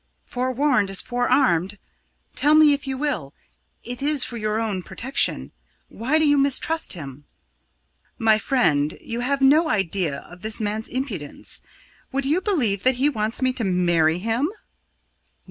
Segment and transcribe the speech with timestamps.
[0.25, 1.77] "Forewarned is forearmed.
[2.33, 3.35] Tell me if you will
[3.83, 5.51] it is for your own protection.
[5.89, 7.25] Why do you mistrust him?"
[8.17, 11.61] "My friend, you have no idea of that man's impudence.
[12.11, 14.49] Would you believe that he wants me to marry him?"